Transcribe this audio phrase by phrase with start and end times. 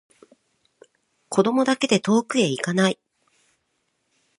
[1.29, 2.97] 子供だけで遠くへいかない